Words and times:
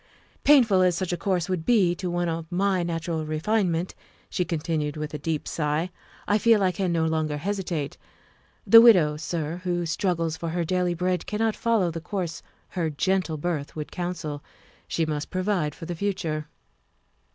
"Painful 0.51 0.81
as 0.81 0.95
such 0.97 1.13
a 1.13 1.15
course 1.15 1.47
would 1.47 1.63
be 1.63 1.93
to 1.93 2.09
one 2.09 2.27
of 2.27 2.51
my 2.51 2.81
natural 2.81 3.23
refinement," 3.23 3.93
she 4.31 4.43
continued 4.43 4.97
with 4.97 5.13
a 5.13 5.19
deep 5.19 5.47
sigh," 5.47 5.91
I 6.27 6.39
feel 6.39 6.63
I 6.63 6.71
can 6.71 6.91
no 6.91 7.05
longer 7.05 7.37
hesitate. 7.37 7.99
The 8.65 8.81
widow, 8.81 9.15
sir, 9.15 9.61
who 9.63 9.85
struggles 9.85 10.37
for 10.37 10.49
her 10.49 10.65
daily 10.65 10.95
bread 10.95 11.27
cannot 11.27 11.55
follow 11.55 11.91
the 11.91 12.01
course 12.01 12.41
her 12.69 12.89
gentle 12.89 13.37
birth 13.37 13.75
would 13.75 13.91
counsel, 13.91 14.43
she 14.87 15.05
must 15.05 15.29
provide 15.29 15.75
for 15.75 15.85
the 15.85 15.93
future." 15.93 16.47